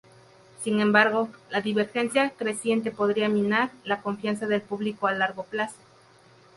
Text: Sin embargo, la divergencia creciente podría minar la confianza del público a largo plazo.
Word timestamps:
Sin 0.63 0.79
embargo, 0.81 1.29
la 1.51 1.61
divergencia 1.61 2.31
creciente 2.31 2.89
podría 2.89 3.29
minar 3.29 3.69
la 3.83 4.01
confianza 4.01 4.47
del 4.47 4.63
público 4.63 5.05
a 5.05 5.11
largo 5.13 5.43
plazo. 5.43 5.75